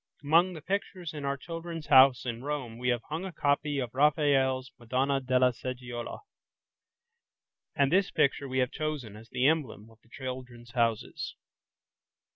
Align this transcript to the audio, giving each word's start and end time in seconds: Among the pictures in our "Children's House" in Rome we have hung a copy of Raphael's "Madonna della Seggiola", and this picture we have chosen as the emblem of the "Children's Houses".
Among 0.23 0.53
the 0.53 0.63
pictures 0.63 1.13
in 1.13 1.25
our 1.25 1.37
"Children's 1.37 1.85
House" 1.85 2.25
in 2.25 2.43
Rome 2.43 2.79
we 2.79 2.89
have 2.89 3.03
hung 3.09 3.23
a 3.23 3.31
copy 3.31 3.77
of 3.77 3.93
Raphael's 3.93 4.71
"Madonna 4.79 5.19
della 5.21 5.53
Seggiola", 5.53 6.21
and 7.75 7.91
this 7.91 8.09
picture 8.09 8.49
we 8.49 8.57
have 8.57 8.71
chosen 8.71 9.15
as 9.15 9.29
the 9.29 9.45
emblem 9.45 9.91
of 9.91 9.99
the 10.01 10.09
"Children's 10.09 10.71
Houses". 10.71 11.35